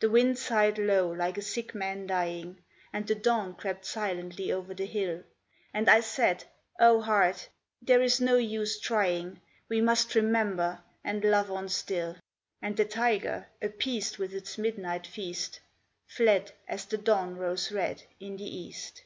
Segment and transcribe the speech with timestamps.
[0.00, 4.74] The wind sighed low like a sick man dying, And the dawn crept silently over
[4.74, 5.22] the hill.
[5.72, 6.42] And I said,
[6.80, 7.48] 'O heart!
[7.80, 12.16] there is no use trying, We must remember, and love on still.'
[12.60, 15.60] And the tiger, appeased with its midnight feast,
[16.08, 19.04] Fled as the dawn rose red in the East.